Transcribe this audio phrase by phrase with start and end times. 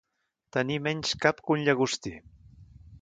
[0.55, 2.15] Tenir menys cap que un llagostí.